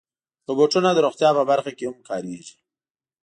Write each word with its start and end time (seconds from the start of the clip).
روبوټونه 0.47 0.89
د 0.93 0.97
روغتیا 1.05 1.29
په 1.37 1.43
برخه 1.51 1.71
کې 1.77 1.85
هم 1.89 1.97
کارېږي. 2.09 2.55